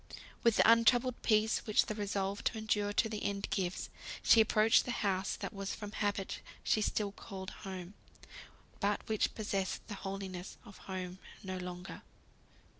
[0.41, 3.91] With the untroubled peace which the resolve to endure to the end gives,
[4.23, 7.93] she approached the house that from habit she still called home,
[8.79, 12.01] but which possessed the holiness of home no longer.